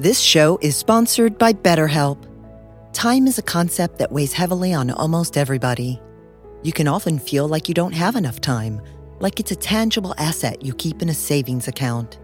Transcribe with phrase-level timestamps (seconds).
[0.00, 2.18] This show is sponsored by BetterHelp.
[2.92, 6.00] Time is a concept that weighs heavily on almost everybody.
[6.62, 8.80] You can often feel like you don't have enough time,
[9.18, 12.20] like it's a tangible asset you keep in a savings account.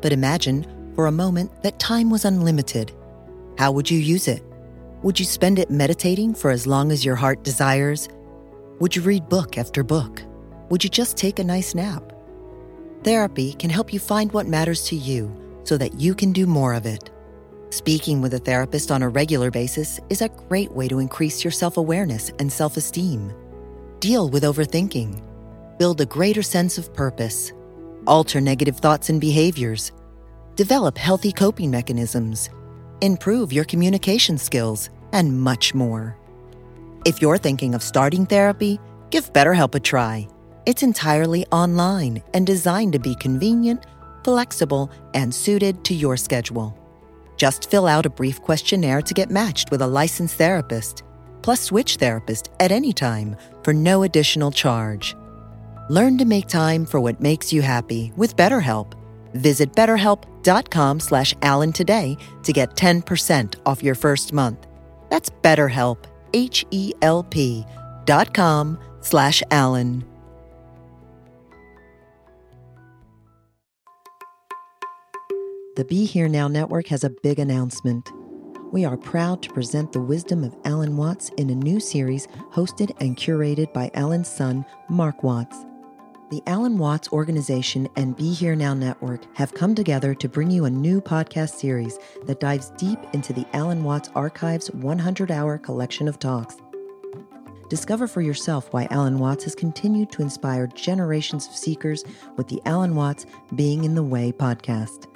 [0.00, 0.66] But imagine,
[0.96, 2.90] for a moment, that time was unlimited.
[3.56, 4.42] How would you use it?
[5.04, 8.08] Would you spend it meditating for as long as your heart desires?
[8.80, 10.24] Would you read book after book?
[10.70, 12.12] Would you just take a nice nap?
[13.04, 16.74] Therapy can help you find what matters to you so that you can do more
[16.74, 17.10] of it.
[17.70, 21.50] Speaking with a therapist on a regular basis is a great way to increase your
[21.50, 23.32] self awareness and self esteem.
[24.00, 25.20] Deal with overthinking.
[25.78, 27.52] Build a greater sense of purpose.
[28.06, 29.92] Alter negative thoughts and behaviors.
[30.54, 32.48] Develop healthy coping mechanisms.
[33.02, 36.16] Improve your communication skills, and much more.
[37.04, 38.78] If you're thinking of starting therapy,
[39.10, 40.28] give BetterHelp a try.
[40.66, 43.84] It's entirely online and designed to be convenient
[44.26, 46.76] flexible, and suited to your schedule.
[47.36, 51.04] Just fill out a brief questionnaire to get matched with a licensed therapist,
[51.42, 55.14] plus switch therapist at any time for no additional charge.
[55.88, 58.94] Learn to make time for what makes you happy with BetterHelp.
[59.34, 64.66] Visit betterhelp.com slash Alan today to get 10% off your first month.
[65.08, 65.98] That's BetterHelp,
[66.34, 67.64] H-E-L-P
[68.06, 70.15] dot com slash Alan.
[75.76, 78.10] The Be Here Now Network has a big announcement.
[78.72, 82.96] We are proud to present the wisdom of Alan Watts in a new series hosted
[82.98, 85.66] and curated by Alan's son, Mark Watts.
[86.30, 90.64] The Alan Watts Organization and Be Here Now Network have come together to bring you
[90.64, 96.08] a new podcast series that dives deep into the Alan Watts Archive's 100 hour collection
[96.08, 96.56] of talks.
[97.68, 102.02] Discover for yourself why Alan Watts has continued to inspire generations of seekers
[102.38, 105.06] with the Alan Watts Being in the Way podcast.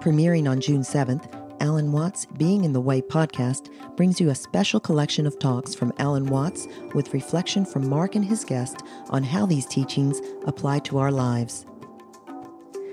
[0.00, 1.28] Premiering on June 7th,
[1.60, 5.92] Alan Watts Being in the Way podcast brings you a special collection of talks from
[5.98, 10.98] Alan Watts with reflection from Mark and his guest on how these teachings apply to
[10.98, 11.66] our lives.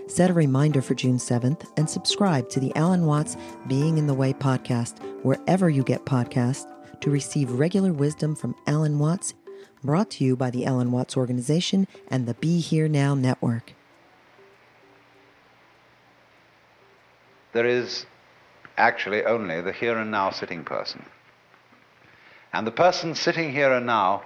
[0.07, 3.38] Set a reminder for June 7th and subscribe to the Alan Watts
[3.68, 6.66] Being in the Way podcast wherever you get podcasts
[7.01, 9.35] to receive regular wisdom from Alan Watts,
[9.84, 13.75] brought to you by the Alan Watts Organization and the Be Here Now Network.
[17.56, 18.06] There is
[18.78, 21.06] actually only the here and now sitting person.
[22.52, 24.24] And the person sitting here and now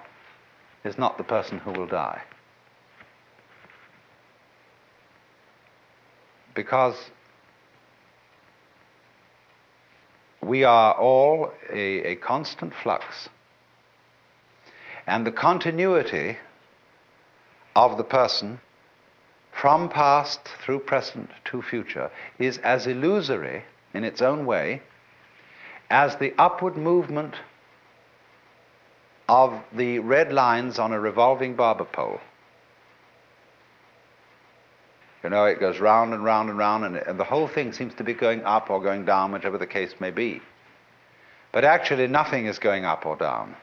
[0.84, 2.24] is not the person who will die.
[6.56, 6.96] Because
[10.42, 13.30] we are all a, a constant flux.
[15.06, 16.38] And the continuity
[17.76, 18.60] of the person
[19.60, 24.82] from past through present to future is as illusory in its own way
[25.90, 27.36] as the upward movement
[29.28, 32.20] of the red lines on a revolving barber pole.
[35.24, 37.94] You know, it goes round and round and round, and, and, the whole thing seems
[37.96, 40.42] to be going up or going down, whichever the case may be.
[41.52, 43.56] But actually, nothing is going up or down.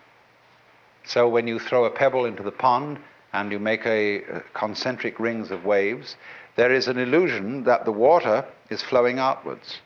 [1.06, 2.98] So when you throw a pebble into the pond,
[3.32, 6.16] and you make a, a concentric rings of waves,
[6.56, 9.78] there is an illusion that the water is flowing outwards.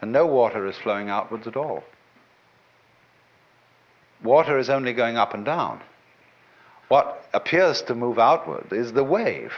[0.00, 1.84] And no water is flowing outwards at all.
[4.22, 5.80] Water is only going up and down.
[6.88, 9.52] What appears to move outward is the wave,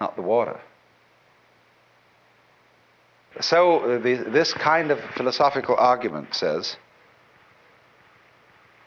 [0.00, 0.58] not the water.
[3.40, 6.76] So, uh, the, this kind of philosophical argument says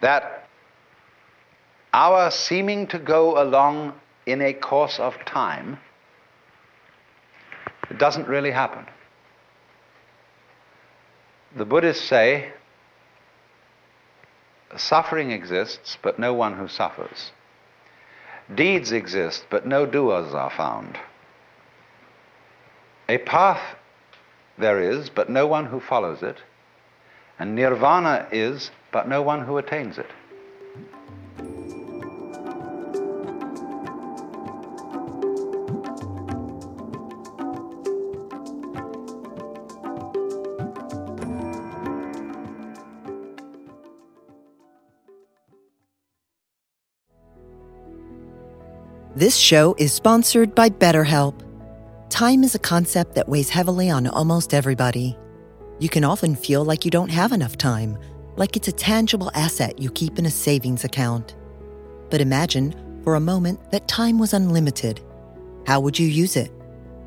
[0.01, 0.47] that
[1.93, 3.93] our seeming to go along
[4.25, 5.79] in a course of time,
[7.89, 8.85] it doesn't really happen.
[11.55, 12.53] The Buddhists say
[14.77, 17.31] suffering exists, but no one who suffers.
[18.53, 20.97] Deeds exist, but no doers are found.
[23.09, 23.75] A path
[24.57, 26.37] there is, but no one who follows it.
[27.37, 30.09] And nirvana is, but no one who attains it.
[49.13, 51.35] This show is sponsored by BetterHelp.
[52.09, 55.17] Time is a concept that weighs heavily on almost everybody.
[55.79, 57.97] You can often feel like you don't have enough time,
[58.37, 61.35] like it's a tangible asset you keep in a savings account.
[62.09, 62.73] But imagine,
[63.03, 65.01] for a moment, that time was unlimited.
[65.67, 66.53] How would you use it?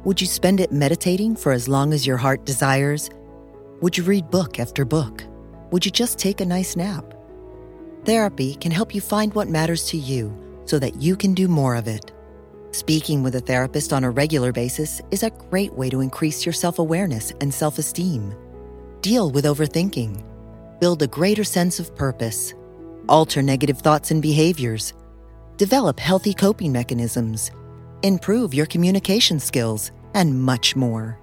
[0.05, 3.09] Would you spend it meditating for as long as your heart desires?
[3.81, 5.25] Would you read book after book?
[5.71, 7.15] Would you just take a nice nap?
[8.05, 11.75] Therapy can help you find what matters to you so that you can do more
[11.75, 12.13] of it.
[12.73, 16.53] Speaking with a therapist on a regular basis is a great way to increase your
[16.53, 18.35] self awareness and self esteem.
[19.01, 20.25] Deal with overthinking.
[20.81, 22.55] Build a greater sense of purpose.
[23.09, 24.93] Alter negative thoughts and behaviors.
[25.57, 27.51] Develop healthy coping mechanisms.
[28.03, 31.19] Improve your communication skills, and much more.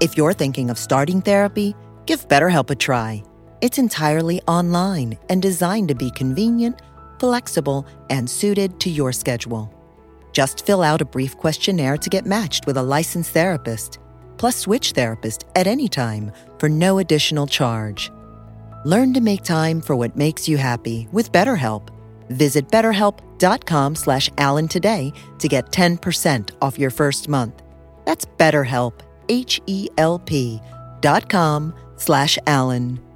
[0.00, 1.74] If you're thinking of starting therapy,
[2.06, 3.22] give BetterHelp a try.
[3.60, 6.80] It's entirely online and designed to be convenient,
[7.18, 9.72] flexible, and suited to your schedule.
[10.32, 13.98] Just fill out a brief questionnaire to get matched with a licensed therapist,
[14.36, 18.10] plus switch therapist at any time for no additional charge.
[18.84, 21.88] Learn to make time for what makes you happy with BetterHelp.
[22.30, 27.62] Visit betterhelp.com slash Alan today to get 10% off your first month.
[28.04, 30.60] That's BetterHelp, H-E-L-P
[31.00, 33.07] dot com slash Alan.